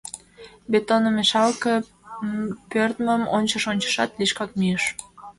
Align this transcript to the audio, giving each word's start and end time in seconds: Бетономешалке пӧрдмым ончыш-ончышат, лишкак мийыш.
Бетономешалке 0.71 1.73
пӧрдмым 2.71 3.21
ончыш-ончышат, 3.37 4.11
лишкак 4.19 4.49
мийыш. 4.59 4.83